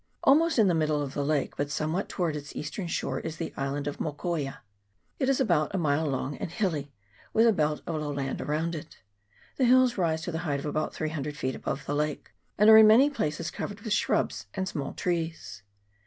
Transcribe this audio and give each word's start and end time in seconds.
Almost 0.23 0.57
in 0.57 0.67
the 0.67 0.73
middle 0.73 0.99
of 0.99 1.13
the 1.13 1.23
lake, 1.23 1.55
but 1.57 1.69
somewhat 1.69 2.09
towards 2.09 2.35
its 2.35 2.55
eastern 2.55 2.87
shore, 2.87 3.19
is 3.19 3.37
the 3.37 3.53
island 3.55 3.85
of 3.85 3.99
Mokoia. 3.99 4.63
It 5.19 5.29
is 5.29 5.39
about 5.39 5.75
a 5.75 5.77
mile 5.77 6.07
long, 6.07 6.37
and 6.37 6.49
hilly, 6.51 6.91
with 7.33 7.45
a 7.45 7.53
belt 7.53 7.83
of 7.85 8.01
low 8.01 8.11
land 8.11 8.41
around 8.41 8.73
it. 8.73 8.97
The 9.57 9.65
hills 9.65 9.99
rise 9.99 10.23
to 10.23 10.31
the 10.31 10.39
height 10.39 10.59
of 10.59 10.65
about 10.65 10.95
300 10.95 11.37
feet 11.37 11.53
above 11.53 11.85
the 11.85 11.93
lake, 11.93 12.31
and 12.57 12.67
are 12.67 12.79
in 12.79 12.87
many 12.87 13.11
places 13.11 13.51
covered 13.51 13.81
with 13.81 13.93
shrubs 13.93 14.47
and 14.55 14.67
small 14.67 14.93
trees. 14.95 15.61